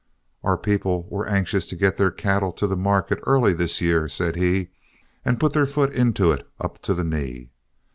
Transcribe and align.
"Our 0.43 0.57
people 0.57 1.05
were 1.11 1.27
anxious 1.29 1.67
to 1.67 1.75
get 1.75 1.97
their 1.97 2.09
cattle 2.09 2.49
on 2.49 2.55
to 2.55 2.65
the 2.65 2.75
market 2.75 3.19
early 3.27 3.53
this 3.53 3.81
year," 3.81 4.07
said 4.07 4.35
he, 4.35 4.69
"and 5.23 5.39
put 5.39 5.53
their 5.53 5.67
foot 5.67 5.93
into 5.93 6.31
it 6.31 6.47
up 6.59 6.81
to 6.81 6.95
the 6.95 7.03
knee. 7.03 7.51